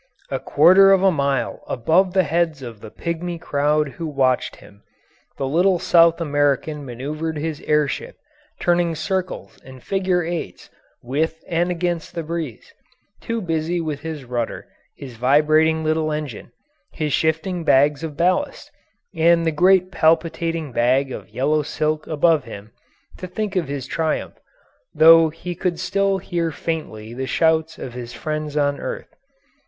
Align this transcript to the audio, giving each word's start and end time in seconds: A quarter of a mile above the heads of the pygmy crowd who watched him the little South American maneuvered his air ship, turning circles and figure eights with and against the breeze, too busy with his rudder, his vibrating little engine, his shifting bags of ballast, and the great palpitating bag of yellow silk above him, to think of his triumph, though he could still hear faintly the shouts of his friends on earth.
A 0.31 0.39
quarter 0.39 0.91
of 0.91 1.03
a 1.03 1.11
mile 1.11 1.61
above 1.67 2.13
the 2.13 2.23
heads 2.23 2.63
of 2.63 2.81
the 2.81 2.89
pygmy 2.89 3.37
crowd 3.39 3.87
who 3.89 4.07
watched 4.07 4.55
him 4.55 4.81
the 5.37 5.45
little 5.45 5.77
South 5.77 6.19
American 6.19 6.83
maneuvered 6.83 7.37
his 7.37 7.61
air 7.67 7.87
ship, 7.87 8.17
turning 8.59 8.95
circles 8.95 9.59
and 9.63 9.83
figure 9.83 10.23
eights 10.23 10.71
with 11.03 11.43
and 11.47 11.69
against 11.69 12.15
the 12.15 12.23
breeze, 12.23 12.73
too 13.21 13.41
busy 13.43 13.79
with 13.79 13.99
his 14.01 14.25
rudder, 14.25 14.67
his 14.95 15.17
vibrating 15.17 15.83
little 15.83 16.11
engine, 16.11 16.51
his 16.91 17.13
shifting 17.13 17.63
bags 17.63 18.03
of 18.03 18.17
ballast, 18.17 18.71
and 19.13 19.45
the 19.45 19.51
great 19.51 19.91
palpitating 19.91 20.71
bag 20.71 21.11
of 21.11 21.29
yellow 21.29 21.61
silk 21.61 22.07
above 22.07 22.45
him, 22.45 22.71
to 23.19 23.27
think 23.27 23.55
of 23.55 23.67
his 23.67 23.85
triumph, 23.85 24.39
though 24.95 25.29
he 25.29 25.53
could 25.53 25.79
still 25.79 26.17
hear 26.17 26.49
faintly 26.49 27.13
the 27.13 27.27
shouts 27.27 27.77
of 27.77 27.93
his 27.93 28.13
friends 28.13 28.57
on 28.57 28.79
earth. 28.79 29.15